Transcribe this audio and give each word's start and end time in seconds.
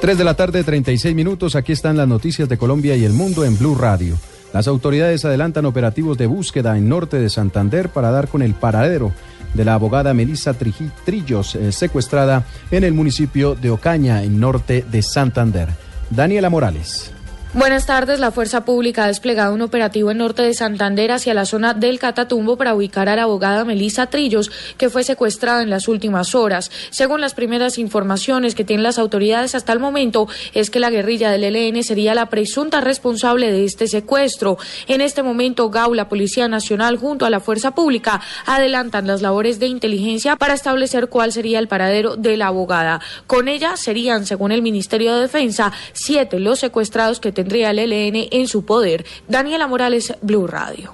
3 0.00 0.16
de 0.16 0.24
la 0.24 0.32
tarde, 0.32 0.64
36 0.64 1.14
minutos. 1.14 1.56
Aquí 1.56 1.72
están 1.72 1.98
las 1.98 2.08
noticias 2.08 2.48
de 2.48 2.56
Colombia 2.56 2.96
y 2.96 3.04
el 3.04 3.12
mundo 3.12 3.44
en 3.44 3.58
Blue 3.58 3.74
Radio. 3.74 4.16
Las 4.54 4.66
autoridades 4.66 5.26
adelantan 5.26 5.66
operativos 5.66 6.16
de 6.16 6.24
búsqueda 6.26 6.78
en 6.78 6.88
norte 6.88 7.18
de 7.18 7.28
Santander 7.28 7.90
para 7.90 8.10
dar 8.10 8.28
con 8.28 8.40
el 8.40 8.54
paradero 8.54 9.12
de 9.52 9.64
la 9.66 9.74
abogada 9.74 10.14
Melissa 10.14 10.54
Trillos, 10.54 11.54
eh, 11.54 11.70
secuestrada 11.70 12.46
en 12.70 12.84
el 12.84 12.94
municipio 12.94 13.54
de 13.54 13.70
Ocaña, 13.70 14.22
en 14.22 14.40
norte 14.40 14.86
de 14.90 15.02
Santander. 15.02 15.68
Daniela 16.08 16.48
Morales. 16.48 17.12
Buenas 17.52 17.84
tardes. 17.84 18.20
La 18.20 18.30
Fuerza 18.30 18.64
Pública 18.64 19.02
ha 19.02 19.06
desplegado 19.08 19.52
un 19.52 19.60
operativo 19.60 20.12
en 20.12 20.18
norte 20.18 20.42
de 20.42 20.54
Santander 20.54 21.10
hacia 21.10 21.34
la 21.34 21.44
zona 21.44 21.74
del 21.74 21.98
Catatumbo 21.98 22.56
para 22.56 22.76
ubicar 22.76 23.08
a 23.08 23.16
la 23.16 23.24
abogada 23.24 23.64
Melissa 23.64 24.06
Trillos, 24.06 24.52
que 24.78 24.88
fue 24.88 25.02
secuestrada 25.02 25.60
en 25.60 25.68
las 25.68 25.88
últimas 25.88 26.36
horas. 26.36 26.70
Según 26.90 27.20
las 27.20 27.34
primeras 27.34 27.76
informaciones 27.78 28.54
que 28.54 28.62
tienen 28.62 28.84
las 28.84 29.00
autoridades 29.00 29.56
hasta 29.56 29.72
el 29.72 29.80
momento, 29.80 30.28
es 30.54 30.70
que 30.70 30.78
la 30.78 30.90
guerrilla 30.90 31.32
del 31.32 31.42
ELN 31.42 31.82
sería 31.82 32.14
la 32.14 32.26
presunta 32.26 32.80
responsable 32.80 33.50
de 33.50 33.64
este 33.64 33.88
secuestro. 33.88 34.56
En 34.86 35.00
este 35.00 35.24
momento, 35.24 35.70
GAU, 35.70 35.94
la 35.94 36.08
Policía 36.08 36.46
Nacional, 36.46 36.98
junto 36.98 37.26
a 37.26 37.30
la 37.30 37.40
Fuerza 37.40 37.72
Pública, 37.72 38.20
adelantan 38.46 39.08
las 39.08 39.22
labores 39.22 39.58
de 39.58 39.66
inteligencia 39.66 40.36
para 40.36 40.54
establecer 40.54 41.08
cuál 41.08 41.32
sería 41.32 41.58
el 41.58 41.66
paradero 41.66 42.14
de 42.14 42.36
la 42.36 42.46
abogada. 42.46 43.00
Con 43.26 43.48
ella 43.48 43.76
serían, 43.76 44.24
según 44.24 44.52
el 44.52 44.62
Ministerio 44.62 45.16
de 45.16 45.22
Defensa, 45.22 45.72
siete 45.94 46.38
los 46.38 46.60
secuestrados 46.60 47.18
que 47.18 47.39
tendría 47.40 47.70
el 47.70 47.78
ELN 47.78 48.28
en 48.30 48.46
su 48.46 48.64
poder. 48.64 49.06
Daniela 49.26 49.66
Morales, 49.66 50.14
Blue 50.20 50.46
Radio. 50.46 50.92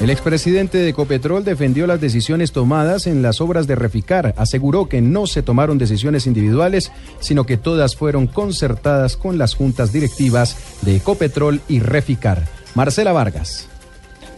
El 0.00 0.10
expresidente 0.10 0.78
de 0.78 0.88
Ecopetrol 0.88 1.44
defendió 1.44 1.86
las 1.86 2.00
decisiones 2.00 2.52
tomadas 2.52 3.06
en 3.06 3.22
las 3.22 3.40
obras 3.40 3.66
de 3.66 3.76
Reficar. 3.76 4.34
Aseguró 4.36 4.88
que 4.88 5.00
no 5.00 5.26
se 5.26 5.42
tomaron 5.42 5.78
decisiones 5.78 6.26
individuales, 6.26 6.90
sino 7.20 7.44
que 7.46 7.56
todas 7.56 7.96
fueron 7.96 8.26
concertadas 8.26 9.16
con 9.16 9.38
las 9.38 9.54
juntas 9.54 9.92
directivas 9.92 10.56
de 10.82 10.96
Ecopetrol 10.96 11.60
y 11.68 11.78
Reficar. 11.78 12.46
Marcela 12.74 13.12
Vargas. 13.12 13.68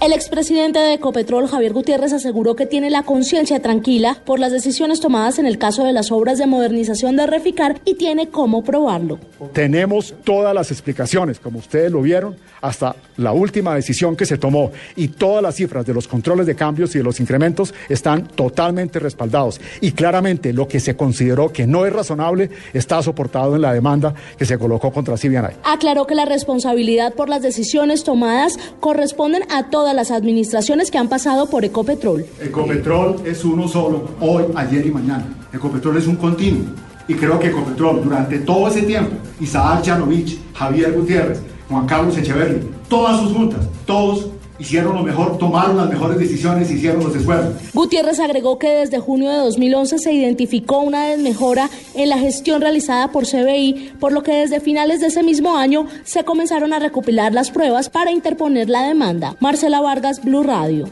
El 0.01 0.13
expresidente 0.13 0.79
de 0.79 0.95
Ecopetrol, 0.95 1.49
Javier 1.49 1.73
Gutiérrez, 1.73 2.13
aseguró 2.13 2.55
que 2.55 2.67
tiene 2.67 2.91
la 2.91 3.03
conciencia 3.03 3.61
tranquila 3.61 4.19
por 4.25 4.39
las 4.39 4.53
decisiones 4.53 5.01
tomadas 5.01 5.39
en 5.39 5.47
el 5.47 5.59
caso 5.59 5.85
de 5.85 5.93
las 5.95 6.13
obras 6.13 6.37
de 6.39 6.47
modernización 6.47 7.17
de 7.17 7.27
Reficar 7.27 7.81
y 7.85 7.95
tiene 7.95 8.29
cómo 8.29 8.63
probarlo. 8.63 9.19
Tenemos 9.53 10.15
todas 10.23 10.55
las 10.55 10.71
explicaciones, 10.71 11.41
como 11.41 11.59
ustedes 11.59 11.91
lo 11.91 12.03
vieron, 12.03 12.37
hasta 12.61 12.95
la 13.17 13.33
última 13.33 13.75
decisión 13.75 14.17
que 14.17 14.27
se 14.27 14.39
tomó 14.39 14.71
y 14.97 15.09
todas 15.09 15.43
las 15.43 15.55
cifras 15.55 15.87
de 15.87 15.95
los 15.95 16.07
controles 16.07 16.47
de 16.47 16.55
cambios 16.55 16.95
y 16.95 16.99
de 16.99 17.05
los 17.05 17.19
incrementos 17.19 17.73
están 17.89 18.27
totalmente 18.29 18.99
respaldados. 18.99 19.61
Y 19.81 19.93
claramente 19.93 20.53
lo 20.53 20.69
que 20.69 20.79
se 20.79 20.97
consideró 20.97 21.53
que 21.53 21.67
no 21.67 21.87
es 21.87 21.93
razonable 21.93 22.51
está 22.75 23.03
soportado 23.03 23.57
en 23.57 23.63
la 23.63 23.73
demanda 23.73 24.15
que 24.37 24.45
se 24.45 24.59
colocó 24.59 24.93
contra 24.93 25.17
Civianay. 25.17 25.57
Aclaró 25.65 26.07
que 26.07 26.15
la 26.15 26.27
responsabilidad 26.27 27.15
por 27.15 27.29
las 27.29 27.43
decisiones 27.43 28.05
tomadas 28.05 28.59
corresponden 28.81 29.45
a 29.51 29.71
todas 29.87 29.95
las 29.95 30.11
administraciones 30.11 30.91
que 30.91 30.99
han 30.99 31.09
pasado 31.09 31.47
por 31.47 31.65
Ecopetrol. 31.65 32.27
Ecopetrol 32.41 33.23
es 33.25 33.45
uno 33.45 33.69
solo, 33.69 34.09
hoy, 34.19 34.43
ayer 34.57 34.85
y 34.85 34.91
mañana. 34.91 35.25
Ecopetrol 35.53 35.97
es 35.97 36.09
un 36.09 36.17
continuo. 36.17 36.65
Y 37.07 37.15
creo 37.15 37.39
que 37.39 37.51
Ecopetrol 37.51 38.03
durante 38.03 38.41
todo 38.41 38.67
ese 38.67 38.83
tiempo, 38.83 39.13
Isaac 39.39 39.83
Chanovich, 39.83 40.41
Javier 40.55 40.93
Gutiérrez, 40.93 41.41
Juan 41.69 41.87
Carlos 41.87 42.19
Echeverri, 42.19 42.69
todas 42.89 43.21
sus 43.21 43.33
juntas, 43.33 43.61
todos 43.87 44.27
hicieron 44.59 44.95
lo 44.95 45.03
mejor, 45.03 45.39
tomaron 45.39 45.77
las 45.77 45.89
mejores 45.89 46.19
decisiones, 46.19 46.71
hicieron 46.71 47.05
los 47.05 47.15
esfuerzos. 47.15 47.55
Gutiérrez 47.75 48.21
agregó 48.21 48.59
que 48.59 48.69
desde 48.69 48.99
junio 48.99 49.31
de 49.31 49.39
2011 49.39 49.99
se 49.99 50.13
identificó 50.13 50.81
una 50.81 51.09
desmejora 51.09 51.71
en 51.95 52.09
la 52.09 52.19
gestión 52.19 52.61
realizada 52.61 53.13
por 53.13 53.27
CBI, 53.27 53.93
por 54.01 54.13
lo 54.13 54.23
que 54.23 54.33
desde 54.33 54.61
finales 54.61 55.01
de 55.01 55.09
ese 55.09 55.23
mismo 55.23 55.57
año 55.57 55.87
se 56.05 56.25
comenzaron 56.25 56.73
a 56.73 56.79
recopilar 56.79 57.33
las 57.33 57.51
pruebas 57.51 57.89
para 57.89 58.11
interponer 58.11 58.69
la 58.69 58.83
demanda. 58.87 59.37
Marcela 59.41 59.81
Vargas, 59.81 60.23
Blue 60.23 60.43
Radio. 60.43 60.89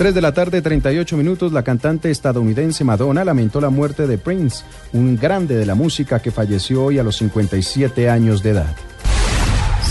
3 0.00 0.14
de 0.14 0.22
la 0.22 0.32
tarde, 0.32 0.62
38 0.62 1.14
minutos, 1.18 1.52
la 1.52 1.62
cantante 1.62 2.10
estadounidense 2.10 2.84
Madonna 2.84 3.22
lamentó 3.22 3.60
la 3.60 3.68
muerte 3.68 4.06
de 4.06 4.16
Prince, 4.16 4.64
un 4.94 5.18
grande 5.18 5.56
de 5.56 5.66
la 5.66 5.74
música 5.74 6.20
que 6.20 6.30
falleció 6.30 6.84
hoy 6.84 6.98
a 6.98 7.02
los 7.02 7.18
57 7.18 8.08
años 8.08 8.42
de 8.42 8.50
edad. 8.50 8.74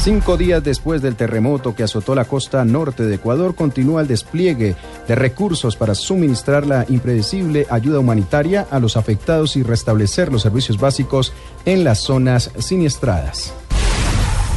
Cinco 0.02 0.38
días 0.38 0.64
después 0.64 1.02
del 1.02 1.18
terremoto 1.18 1.76
que 1.76 1.84
azotó 1.84 2.16
la 2.16 2.24
costa 2.24 2.64
norte 2.64 3.04
de 3.04 3.16
Ecuador, 3.16 3.54
continúa 3.54 4.00
el 4.00 4.08
despliegue 4.08 4.78
de 5.06 5.16
recursos 5.16 5.76
para 5.76 5.94
suministrar 5.94 6.66
la 6.66 6.86
impredecible 6.88 7.68
ayuda 7.70 8.00
humanitaria 8.00 8.66
a 8.72 8.80
los 8.80 8.96
afectados 8.96 9.58
y 9.58 9.64
restablecer 9.64 10.32
los 10.32 10.44
servicios 10.44 10.80
básicos 10.80 11.34
en 11.66 11.84
las 11.84 12.00
zonas 12.00 12.50
siniestradas. 12.60 13.54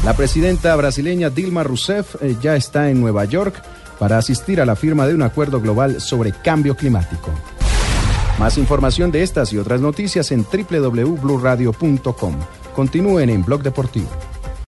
La 0.04 0.14
presidenta 0.14 0.76
brasileña 0.76 1.28
Dilma 1.28 1.64
Rousseff 1.64 2.22
eh, 2.22 2.36
ya 2.40 2.54
está 2.54 2.88
en 2.88 3.00
Nueva 3.00 3.24
York 3.24 3.60
para 3.98 4.18
asistir 4.18 4.60
a 4.60 4.64
la 4.64 4.76
firma 4.76 5.08
de 5.08 5.14
un 5.16 5.22
acuerdo 5.22 5.60
global 5.60 6.00
sobre 6.00 6.30
cambio 6.30 6.76
climático. 6.76 7.30
Más 8.38 8.58
información 8.58 9.10
de 9.10 9.24
estas 9.24 9.52
y 9.52 9.58
otras 9.58 9.80
noticias 9.80 10.30
en 10.30 10.44
www.bluradio.com. 10.44 12.36
Continúen 12.74 13.28
en 13.28 13.44
Blog 13.44 13.62
Deportivo. 13.64 14.08